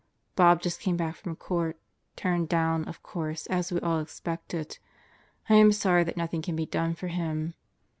Bob 0.35 0.61
just 0.63 0.79
came 0.81 0.97
back 0.97 1.15
from 1.15 1.35
Court 1.35 1.77
turned 2.15 2.49
down, 2.49 2.83
of 2.85 3.03
course, 3.03 3.45
as 3.51 3.71
we 3.71 3.79
all 3.81 3.99
expected. 3.99 4.79
I 5.47 5.53
am 5.53 5.71
sorry 5.71 6.03
that 6.05 6.17
nothing 6.17 6.41
can 6.41 6.55
be 6.55 6.65
done 6.65 6.95
for 6.95 7.09
him. 7.09 7.53